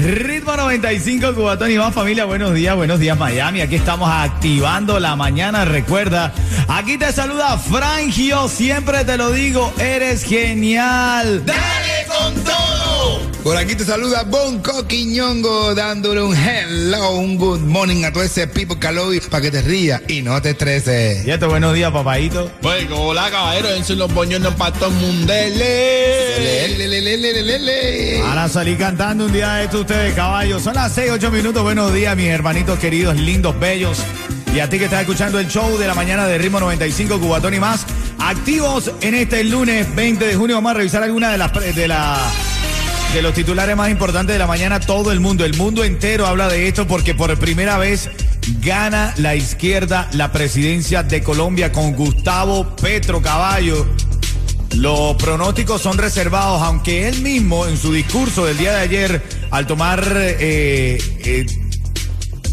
[0.00, 2.24] Ritmo 95, Cubatón y más familia.
[2.24, 3.60] Buenos días, buenos días Miami.
[3.60, 5.66] Aquí estamos activando la mañana.
[5.66, 6.32] Recuerda,
[6.68, 8.48] aquí te saluda Frangio.
[8.48, 11.44] Siempre te lo digo, eres genial.
[11.44, 12.69] ¡Dale con todo!
[13.42, 18.46] Por aquí te saluda Bonco Quiñongo dándole un hello, un good morning a todo ese
[18.46, 21.26] people calobi para que te rías y no te estreses.
[21.26, 22.50] Y esto, buenos días, papadito.
[22.60, 26.38] Bueno, hola caballero, en los boñones para todo el mundele.
[26.38, 28.22] Le, le, le, le, le, le, le.
[28.22, 30.62] Van a salir cantando un día de esto ustedes, caballos.
[30.62, 31.62] Son las 6, 8 minutos.
[31.62, 33.98] Buenos días, mis hermanitos queridos, lindos, bellos.
[34.54, 37.54] Y a ti que estás escuchando el show de la mañana de Ritmo 95, Cubatón
[37.54, 37.86] y más.
[38.18, 40.56] Activos en este lunes 20 de junio.
[40.56, 42.18] Vamos a revisar algunas de las de la
[43.14, 44.78] de los titulares más importantes de la mañana.
[44.78, 48.08] Todo el mundo, el mundo entero habla de esto porque por primera vez
[48.60, 53.86] gana la izquierda la presidencia de Colombia con Gustavo Petro Caballo.
[54.76, 59.66] Los pronósticos son reservados, aunque él mismo en su discurso del día de ayer, al
[59.66, 61.46] tomar eh, eh,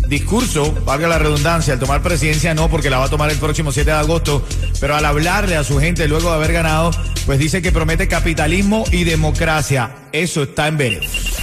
[0.07, 3.71] discurso, valga la redundancia, al tomar presidencia no, porque la va a tomar el próximo
[3.71, 4.45] 7 de agosto,
[4.79, 6.91] pero al hablarle a su gente luego de haber ganado,
[7.25, 9.91] pues dice que promete capitalismo y democracia.
[10.11, 11.37] Eso está en veremos.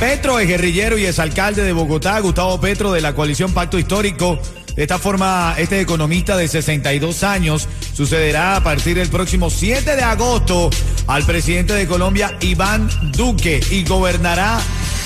[0.00, 4.38] Petro es guerrillero y es alcalde de Bogotá, Gustavo Petro de la coalición Pacto Histórico.
[4.76, 10.02] De esta forma, este economista de 62 años sucederá a partir del próximo 7 de
[10.02, 10.68] agosto
[11.06, 14.58] al presidente de Colombia, Iván Duque, y gobernará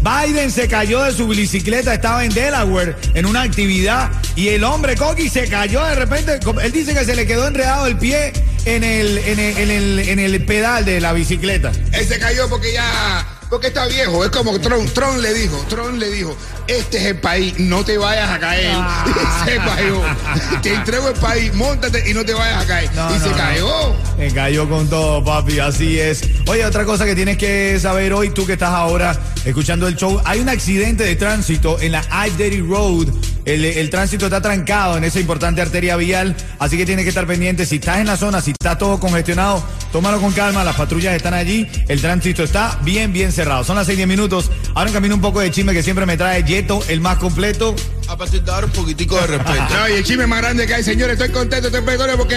[0.00, 4.94] Biden se cayó de su bicicleta, estaba en Delaware en una actividad y el hombre
[4.94, 6.38] Coqui se cayó de repente.
[6.62, 8.32] Él dice que se le quedó enredado el pie
[8.64, 11.72] en el, en el, en el, en el pedal de la bicicleta.
[11.92, 13.37] Él se cayó porque ya.
[13.50, 16.36] Porque está viejo, es como Tron, Tron le dijo, Tron le dijo,
[16.66, 18.70] este es el país, no te vayas a caer.
[18.74, 19.44] Ah.
[19.46, 20.02] se cayó.
[20.62, 22.90] Te entrego el país, montate y no te vayas a caer.
[22.94, 23.96] No, y no, se cayó.
[24.18, 26.22] Se cayó con todo, papi, así es.
[26.46, 30.20] Oye, otra cosa que tienes que saber hoy, tú que estás ahora escuchando el show,
[30.24, 33.08] hay un accidente de tránsito en la I-Daddy Road.
[33.48, 37.26] El, el tránsito está trancado en esa importante arteria vial, así que tienes que estar
[37.26, 37.64] pendiente.
[37.64, 41.32] Si estás en la zona, si está todo congestionado, tómalo con calma, las patrullas están
[41.32, 43.64] allí, el tránsito está bien, bien cerrado.
[43.64, 44.50] Son las 6 10 minutos.
[44.74, 47.74] Ahora en camino un poco de chisme que siempre me trae Yeto, el más completo.
[48.06, 49.64] A partir de ahora un poquitico de respeto.
[49.78, 52.36] No, y el chisme más grande que hay, señores, estoy contento, estoy perdone porque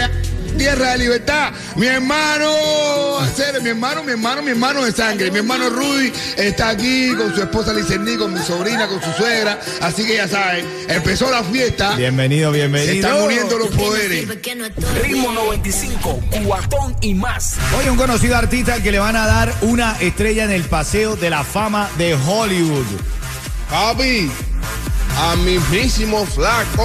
[0.58, 2.52] tierra de libertad, mi hermano,
[3.62, 7.42] mi hermano, mi hermano, mi hermano de sangre, mi hermano Rudy está aquí con su
[7.42, 11.96] esposa Licerní, con mi sobrina, con su suegra, así que ya saben, empezó la fiesta,
[11.96, 12.94] Bienvenido, se bienvenido.
[13.08, 14.28] están uniendo los poderes.
[15.04, 17.56] Ritmo 95, cuatón y más.
[17.78, 21.16] Hoy un conocido artista al que le van a dar una estrella en el Paseo
[21.16, 22.86] de la Fama de Hollywood.
[23.70, 24.30] Papi,
[25.22, 26.84] a mismísimo flaco.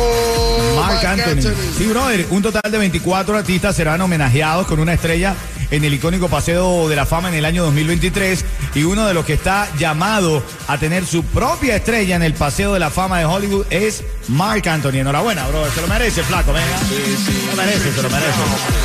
[0.76, 1.52] Mark Anthony.
[1.76, 5.34] Sí, brother, un total de 24 artistas serán homenajeados con una estrella
[5.70, 8.44] en el icónico Paseo de la Fama en el año 2023
[8.74, 12.74] y uno de los que está llamado a tener su propia estrella en el Paseo
[12.74, 14.96] de la Fama de Hollywood es Mark Anthony.
[14.98, 16.78] Enhorabuena, brother, se lo merece, flaco, venga.
[16.78, 18.38] Se lo merece, se lo merece.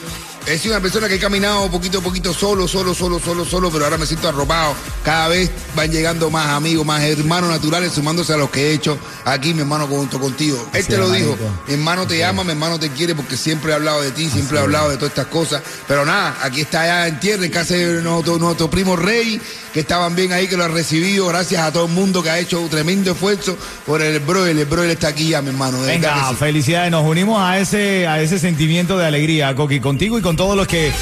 [0.48, 3.70] He sido una persona que he caminado poquito a poquito solo, solo, solo, solo, solo,
[3.70, 4.74] pero ahora me siento arropado.
[5.04, 8.98] Cada vez van llegando más amigos, más hermanos naturales sumándose a los que he hecho
[9.26, 10.56] aquí, mi hermano, junto contigo.
[10.72, 11.36] Él Así te lo es, dijo.
[11.66, 14.56] Mi hermano te ama, mi hermano te quiere porque siempre he hablado de ti, siempre
[14.56, 15.62] he hablado de todas estas cosas.
[15.86, 19.38] Pero nada, aquí está ya en tierra, en casa de nuestro, nuestro primo Rey,
[19.74, 21.26] que estaban bien ahí, que lo ha recibido.
[21.26, 23.54] Gracias a todo el mundo que ha hecho un tremendo esfuerzo
[23.84, 24.58] por el broil.
[24.58, 25.78] El broil está aquí ya, mi hermano.
[25.82, 26.36] Venga, sí.
[26.36, 26.90] felicidades.
[26.90, 30.68] Nos unimos a ese, a ese sentimiento de alegría, Coqui, contigo y con todos los
[30.68, 30.92] que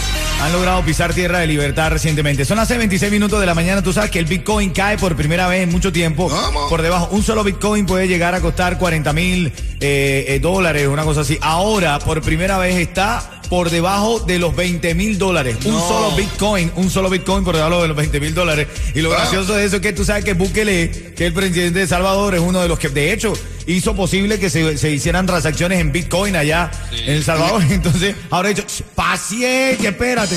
[0.41, 2.47] han logrado pisar tierra de libertad recientemente.
[2.47, 3.83] Son las 26 minutos de la mañana.
[3.83, 6.29] Tú sabes que el Bitcoin cae por primera vez en mucho tiempo.
[6.31, 6.71] ¿Cómo?
[6.71, 11.05] Por debajo, un solo Bitcoin puede llegar a costar 40 mil eh, eh, dólares, una
[11.05, 11.39] cosa así.
[11.43, 15.57] Ahora, por primera vez, está por debajo de los 20 mil dólares.
[15.65, 18.67] Un solo Bitcoin, un solo Bitcoin por debajo de los 20 mil dólares.
[18.95, 19.17] Y lo Ah.
[19.21, 22.41] gracioso de eso es que tú sabes que Bukele, que el presidente de Salvador, es
[22.41, 23.33] uno de los que, de hecho,
[23.67, 27.63] hizo posible que se, se hicieran transacciones en Bitcoin allá en El Salvador.
[27.71, 30.37] Entonces, ahora ha dicho, "Ch, paciencia, espérate.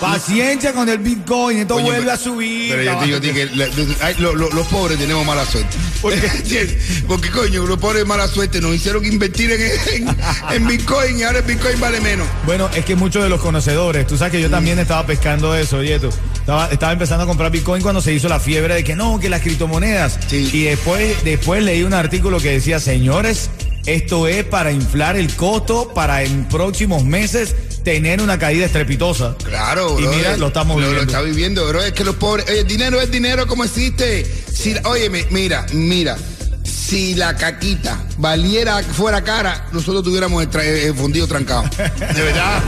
[0.00, 2.70] Paciencia con el Bitcoin, esto Oye, vuelve pero- a subir.
[2.70, 3.66] Pero yo te digo a ti que la-
[4.02, 5.76] ay, lo- lo- los pobres tenemos mala suerte.
[7.08, 9.60] Porque coño, los pobres mala suerte nos hicieron invertir en,
[10.08, 10.16] en-
[10.52, 12.26] en Bitcoin y ahora el Bitcoin vale menos.
[12.44, 15.82] Bueno, es que muchos de los conocedores, tú sabes que yo también estaba pescando eso,
[15.82, 16.10] Yeto.
[16.34, 19.28] Estaba, estaba empezando a comprar Bitcoin cuando se hizo la fiebre de que no, que
[19.28, 20.18] las criptomonedas.
[20.28, 20.48] Sí.
[20.52, 23.50] Y después, después leí un artículo que decía, señores,
[23.86, 27.54] esto es para inflar el costo para en próximos meses
[27.86, 29.36] tener una caída estrepitosa.
[29.44, 30.18] Claro, Y brother.
[30.18, 31.02] mira, lo estamos Lo, viviendo.
[31.12, 31.80] está viviendo, bro.
[31.84, 32.44] Es que los pobres.
[32.50, 34.24] Oye, dinero es dinero como existe.
[34.52, 36.16] Si, óyeme, mira, mira.
[36.64, 41.62] Si la caquita valiera, fuera cara, nosotros tuviéramos el, tra- el fundido trancado.
[41.76, 42.60] De verdad.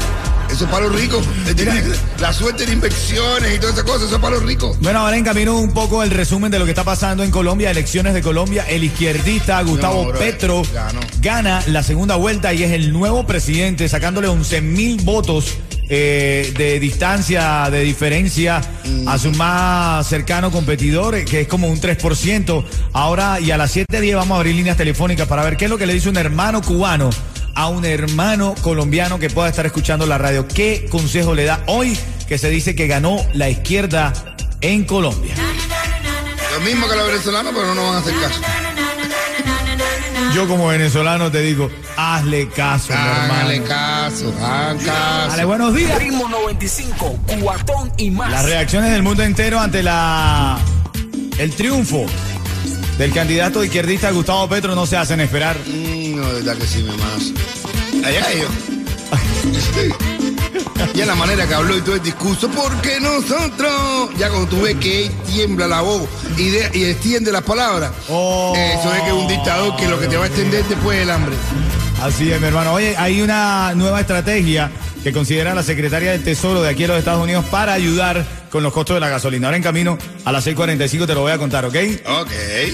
[0.50, 1.25] Eso es para los ricos.
[2.21, 4.79] La suerte de inversiones y todas esas cosas, eso es para los ricos.
[4.81, 7.71] Bueno, ahora en camino un poco el resumen de lo que está pasando en Colombia,
[7.71, 8.65] elecciones de Colombia.
[8.69, 11.00] El izquierdista Gustavo No, bro, Petro ganó.
[11.21, 15.59] gana la segunda vuelta y es el nuevo presidente, sacándole 11 mil votos
[15.91, 18.61] eh, de distancia, de diferencia
[19.06, 22.65] a su más cercano competidor, eh, que es como un 3%.
[22.93, 25.79] Ahora y a las 7.10 vamos a abrir líneas telefónicas para ver qué es lo
[25.79, 27.11] que le dice un hermano cubano
[27.59, 30.47] a un hermano colombiano que pueda estar escuchando la radio.
[30.47, 34.13] ¿Qué consejo le da hoy que se dice que ganó la izquierda
[34.61, 35.35] en Colombia?
[36.55, 38.41] Lo mismo que los venezolanos, pero no nos van a hacer caso.
[40.37, 43.69] Yo como venezolano te digo, hazle caso, Háganle hermano.
[43.69, 45.29] caso, hagan caso.
[45.31, 45.99] Dale, buenos días.
[45.99, 48.31] Ritmo 95, cuatón y más.
[48.31, 50.59] Las reacciones del mundo entero ante la
[51.39, 52.07] el triunfo
[52.99, 55.57] del candidato izquierdista Gustavo Petro no se hacen esperar.
[55.67, 58.06] Mm, de verdad que sí, mi hermano.
[58.06, 58.50] Allá ellos.
[60.94, 64.76] Ya la manera que habló y todo el discurso, porque nosotros, ya cuando tú ves
[64.76, 68.52] que él tiembla la voz y, de- y extiende las palabras, Oh.
[68.57, 71.11] eso es que es un dictador que lo que te va a extender después del
[71.11, 71.37] hambre.
[72.02, 72.73] Así es, mi hermano.
[72.73, 74.71] Oye, hay una nueva estrategia
[75.02, 78.62] que considera la secretaria del Tesoro de aquí a los Estados Unidos para ayudar con
[78.62, 79.47] los costos de la gasolina.
[79.47, 81.76] Ahora en camino a las 6.45 te lo voy a contar, ¿ok?
[82.07, 82.31] Ok.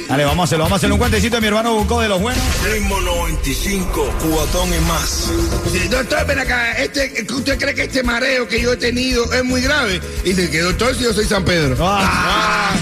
[0.09, 0.65] Dale, vamos a hacerlo.
[0.65, 2.43] Vamos a hacer un cuentecito de mi hermano Bucó de los buenos.
[2.65, 5.31] Ritmo 95, cubatón y más.
[5.71, 9.45] Sí, doctor, ven acá, este, ¿usted cree que este mareo que yo he tenido es
[9.45, 10.01] muy grave?
[10.25, 11.77] Y dice que doctor, si yo soy San Pedro.
[11.81, 12.75] Ah.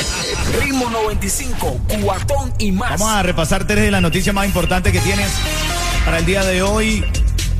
[0.60, 2.90] Ritmo 95, cuatón y más.
[2.90, 5.28] Vamos a repasar tres de las noticias más importantes que tienes
[6.04, 7.04] para el día de hoy.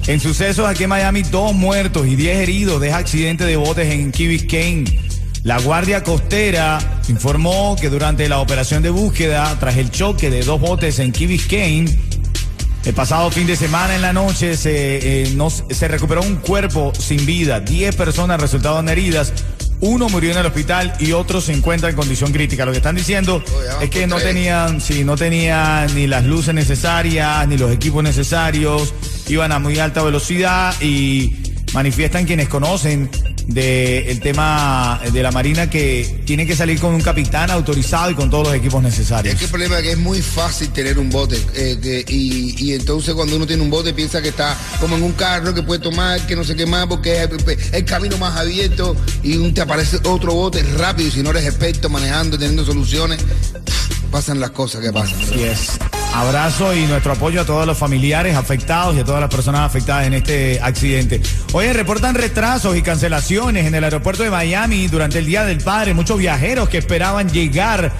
[0.06, 4.12] En sucesos aquí en Miami, dos muertos y diez heridos de accidente de botes en
[4.12, 5.00] Key Biscayne.
[5.42, 10.60] La Guardia Costera informó que durante la operación de búsqueda, tras el choque de dos
[10.60, 11.98] botes en Key Biscayne,
[12.84, 16.92] el pasado fin de semana en la noche se, eh, no- se recuperó un cuerpo
[16.96, 17.58] sin vida.
[17.58, 19.32] Diez personas resultaron heridas.
[19.80, 22.64] Uno murió en el hospital y otro se encuentra en condición crítica.
[22.64, 23.42] Lo que están diciendo
[23.82, 28.94] es que no tenían, sí, no tenían ni las luces necesarias, ni los equipos necesarios.
[29.28, 31.34] Iban a muy alta velocidad y
[31.72, 33.10] manifiestan quienes conocen
[33.46, 38.28] del tema de la Marina que tiene que salir con un capitán autorizado y con
[38.28, 39.34] todos los equipos necesarios.
[39.34, 42.54] Es que el problema es que es muy fácil tener un bote eh, que- y,
[42.58, 45.62] y entonces cuando uno tiene un bote piensa que está como en un carro que
[45.62, 49.36] puede tomar, que no sé qué más, porque es el, el camino más abierto y
[49.36, 53.20] un- te aparece otro bote rápido y si no eres experto manejando, teniendo soluciones,
[54.10, 55.20] pasan las cosas que pasan.
[55.22, 55.68] Así es.
[56.16, 60.06] Abrazo y nuestro apoyo a todos los familiares afectados y a todas las personas afectadas
[60.06, 61.20] en este accidente.
[61.52, 65.92] Oye, reportan retrasos y cancelaciones en el aeropuerto de Miami durante el Día del Padre.
[65.92, 67.92] Muchos viajeros que esperaban llegar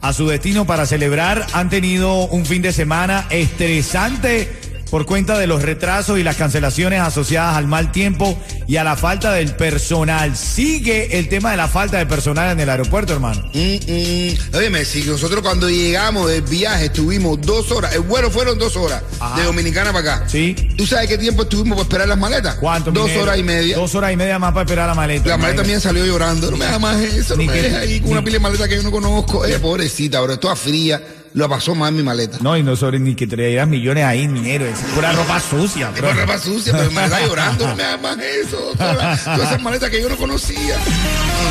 [0.00, 4.59] a su destino para celebrar han tenido un fin de semana estresante
[4.90, 8.96] por cuenta de los retrasos y las cancelaciones asociadas al mal tiempo y a la
[8.96, 10.36] falta del personal.
[10.36, 13.42] Sigue el tema de la falta de personal en el aeropuerto, hermano.
[13.54, 13.58] Mm,
[13.92, 14.56] mm.
[14.56, 19.02] Óyeme, si nosotros cuando llegamos del viaje estuvimos dos horas, el vuelo fueron dos horas
[19.20, 19.38] Ajá.
[19.38, 20.28] de Dominicana para acá.
[20.28, 20.54] Sí.
[20.76, 22.56] ¿Tú sabes qué tiempo estuvimos para esperar las maletas?
[22.56, 22.90] ¿Cuánto?
[22.90, 23.22] Dos minero?
[23.22, 23.76] horas y media.
[23.76, 25.28] Dos horas y media más para esperar la maleta.
[25.28, 26.50] La maleta mía salió llorando.
[26.50, 28.68] No me hagas más eso, no Ni me que- ahí con una pila de maleta
[28.68, 29.44] que yo no conozco.
[29.46, 31.00] Eh, pobrecita, bro, toda fría.
[31.32, 32.38] Lo pasó mal mi maleta.
[32.40, 34.66] No, y no sobre ni que traías millones ahí, minero.
[34.66, 35.90] Es pura ropa sucia.
[35.94, 37.68] Es por ropa sucia, pero me está llorando.
[37.68, 38.56] No me hagas más eso.
[38.76, 40.76] Todas todas esas maletas que yo no conocía.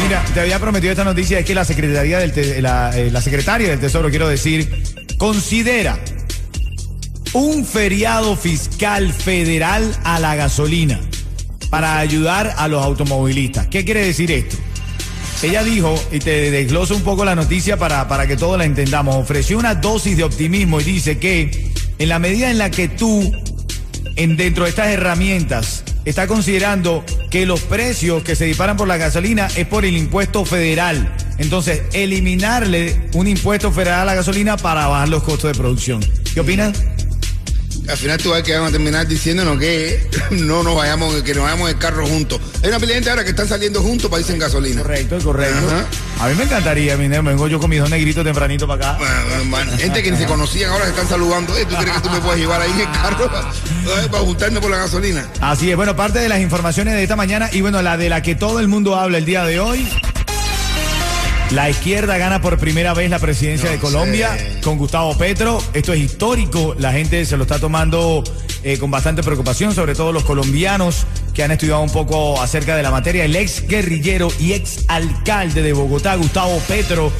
[0.03, 3.21] Mira, te había prometido esta noticia, es que la Secretaría del Te- la, eh, la
[3.21, 4.83] Secretaria del Tesoro, quiero decir,
[5.17, 5.97] considera
[7.33, 10.99] un feriado fiscal federal a la gasolina
[11.69, 13.67] para ayudar a los automovilistas.
[13.67, 14.57] ¿Qué quiere decir esto?
[15.41, 19.15] Ella dijo, y te desgloso un poco la noticia para, para que todos la entendamos,
[19.15, 23.31] ofreció una dosis de optimismo y dice que en la medida en la que tú,
[24.17, 28.97] en, dentro de estas herramientas, está considerando que los precios que se disparan por la
[28.97, 31.15] gasolina es por el impuesto federal.
[31.37, 36.01] Entonces, eliminarle un impuesto federal a la gasolina para bajar los costos de producción.
[36.33, 36.73] ¿Qué opinas?
[37.87, 41.43] Al final tú vas que van a terminar diciéndonos que no nos vayamos, que nos
[41.43, 42.39] vayamos en carro juntos.
[42.61, 44.81] Hay una pila de gente ahora que están saliendo juntos para irse en gasolina.
[44.81, 45.67] Correcto, correcto.
[45.67, 45.85] Ajá.
[46.25, 48.97] A mí me encantaría, mi nene, vengo yo con mis dos negritos tempranito para acá.
[48.99, 51.57] Bueno, bueno, Gente que ni se conocían ahora se están saludando.
[51.57, 53.31] Eh, ¿Tú crees que tú me puedes llevar ahí en el carro
[53.85, 55.27] para, para juntarme por la gasolina?
[55.41, 58.21] Así es, bueno, parte de las informaciones de esta mañana y bueno, la de la
[58.21, 59.87] que todo el mundo habla el día de hoy.
[61.51, 64.61] La izquierda gana por primera vez la presidencia No de Colombia sé.
[64.61, 65.61] con Gustavo Petro.
[65.73, 66.75] Esto es histórico.
[66.77, 68.23] La gente se lo está tomando
[68.63, 72.83] eh, con bastante preocupación, sobre todo los colombianos que han estudiado un poco acerca de
[72.83, 73.25] la materia.
[73.25, 77.11] El ex guerrillero y ex alcalde de Bogotá, Gustavo Petro,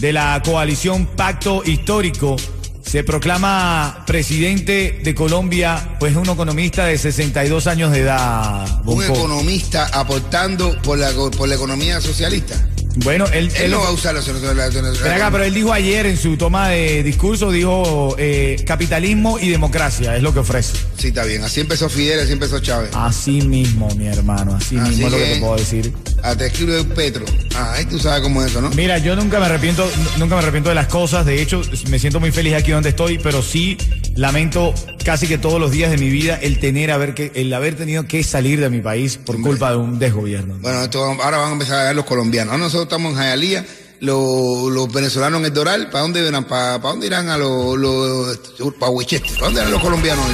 [0.00, 2.34] de la coalición Pacto Histórico,
[2.82, 8.80] se proclama presidente de Colombia, pues un economista de 62 años de edad.
[8.86, 12.56] Un economista aportando por la, por la economía socialista.
[12.96, 16.16] Bueno, él, Él él- no va a usar la, acá, pero él dijo ayer en
[16.16, 20.76] su toma de discurso, dijo eh, capitalismo y democracia, es lo que ofrece.
[20.96, 21.44] Sí, está bien.
[21.44, 22.90] Así empezó Fidel, así empezó Chávez.
[22.94, 25.92] Así mismo, mi hermano, así, Así mismo es lo que te puedo decir.
[26.22, 27.24] Ah, te escribe Petro.
[27.54, 28.70] Ah, tú sabes cómo es eso, ¿no?
[28.70, 32.18] Mira, yo nunca me arrepiento, nunca me arrepiento de las cosas, de hecho, me siento
[32.20, 33.76] muy feliz aquí donde estoy, pero sí
[34.18, 37.76] lamento casi que todos los días de mi vida el tener haber que, el haber
[37.76, 40.56] tenido que salir de mi país por culpa de un desgobierno.
[40.60, 42.52] Bueno, esto, ahora van a empezar a ver los colombianos.
[42.52, 43.64] Ahora nosotros estamos en Jayalía,
[44.00, 45.88] los, los venezolanos en el Doral.
[45.90, 46.44] ¿Para dónde irán?
[46.44, 49.30] ¿Para, para dónde irán a los, los para Huichete?
[49.34, 50.24] ¿Para dónde irán los colombianos?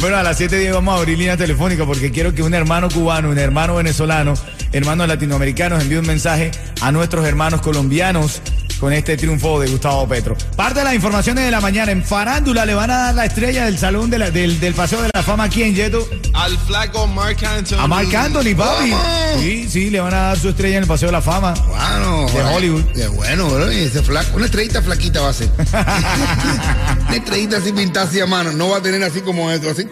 [0.00, 3.28] Bueno, a las 7 vamos a abrir línea telefónica porque quiero que un hermano cubano,
[3.28, 4.34] un hermano venezolano,
[4.72, 8.40] hermanos latinoamericanos envíe un mensaje a nuestros hermanos colombianos
[8.80, 10.36] con este triunfo de Gustavo Petro.
[10.56, 11.92] Parte de las informaciones de la mañana.
[11.92, 15.00] En Farándula le van a dar la estrella del salón de la- del, del Paseo
[15.02, 17.78] de la Fama aquí en Yeto Al flaco Mark Anthony.
[17.78, 18.92] a Marc Anthony, papi.
[19.40, 21.54] Sí, sí, le van a dar su estrella en el Paseo de la Fama.
[21.54, 22.84] Bueno, De Hollywood.
[22.94, 23.72] Qué bueno, bro.
[23.72, 25.50] Y ese flaco, una estrellita flaquita va a ser.
[27.08, 28.52] una estrellita así pintada así a mano.
[28.52, 29.86] No va a tener así como esto, así.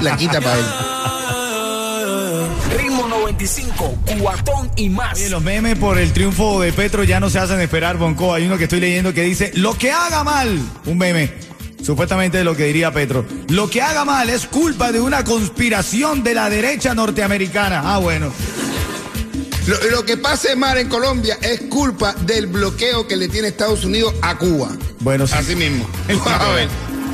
[0.00, 0.64] Flaquita para él.
[3.38, 5.14] Ritmo 95, cuatón y más.
[5.14, 8.34] Oye, los memes por el triunfo de Petro ya no se hacen esperar, Bonco.
[8.34, 11.32] Hay uno que estoy leyendo que dice, lo que haga mal, un meme,
[11.82, 16.34] supuestamente lo que diría Petro, lo que haga mal es culpa de una conspiración de
[16.34, 17.82] la derecha norteamericana.
[17.84, 18.32] Ah, bueno.
[19.66, 23.84] Lo, lo que pase mal en Colombia es culpa del bloqueo que le tiene Estados
[23.84, 24.70] Unidos a Cuba.
[25.00, 25.34] Bueno, sí.
[25.36, 25.88] Así mismo.
[26.26, 26.68] A ver.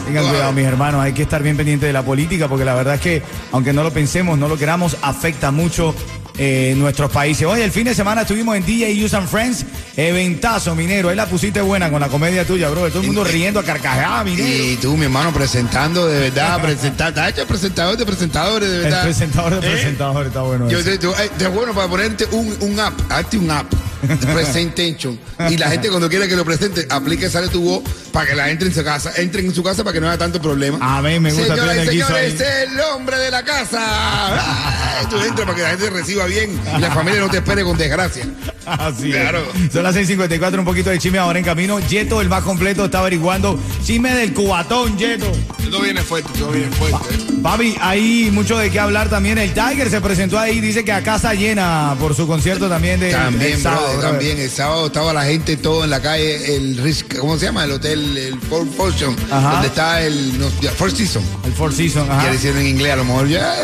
[0.06, 2.94] Tengan cuidado, mis hermanos, hay que estar bien pendiente de la política porque la verdad
[2.96, 5.94] es que, aunque no lo pensemos, no lo queramos, afecta mucho
[6.36, 7.46] eh, nuestros países.
[7.46, 9.64] Oye, el fin de semana estuvimos en DJ Use and Friends,
[9.96, 11.08] eventazo, minero.
[11.08, 12.88] Ahí la pusiste buena con la comedia tuya, bro.
[12.88, 14.46] Todo el mundo riendo a carcajadas, minero.
[14.48, 18.82] Y tú, mi hermano, presentando de verdad, presentar, está hecho presentador de presentadores, de El
[18.84, 19.02] verdad.
[19.04, 19.70] presentador de ¿Eh?
[19.72, 20.68] presentador está bueno.
[20.68, 20.90] Yo eso.
[20.90, 23.66] te, te- te- bueno para ponerte un, un app, hazte un app.
[24.34, 25.18] Presentation.
[25.50, 27.82] Y la gente cuando quiera que lo presente, aplique Sale tu voz
[28.12, 30.18] para que la gente en su casa, entren en su casa para que no haya
[30.18, 30.78] tanto problema.
[30.80, 31.56] Amén, me gusta.
[31.56, 33.80] Señoras y señores, el hombre de la casa.
[33.80, 37.64] Ah, Tú entras para que la gente reciba bien y la familia no te espere
[37.64, 38.24] con desgracia.
[38.66, 39.16] Así es.
[39.16, 39.44] Claro.
[39.72, 41.80] Son las 6:54, un poquito de chisme ahora en camino.
[41.80, 45.30] Yeto, el más completo, está averiguando chisme del cubatón, Yeto.
[45.70, 47.18] Todo viene fuerte, todo viene fuerte.
[47.42, 49.38] Papi, hay mucho de qué hablar también.
[49.38, 53.10] El Tiger se presentó ahí, dice que a casa llena por su concierto también de
[53.10, 54.10] También, el sábado, brother.
[54.10, 54.38] también.
[54.38, 57.64] El sábado estaba la gente todo en la calle, el Ritz- ¿cómo se llama?
[57.64, 59.52] El hotel, el Four Fortune, Ajá.
[59.52, 61.22] donde está el no, Four Season.
[61.44, 62.30] El Four Seasons, Ya ajá.
[62.30, 63.54] le hicieron en inglés, a lo mejor ya.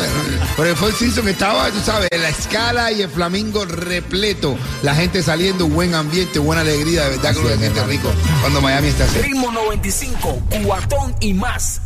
[0.57, 4.57] Pero el Four Season estaba, tú sabes, la escala y el flamingo repleto.
[4.83, 7.03] La gente saliendo, buen ambiente, buena alegría.
[7.05, 8.11] De verdad que lo siente rico
[8.41, 9.19] cuando Miami está así.
[9.19, 11.81] Ritmo 95, cuatón y más.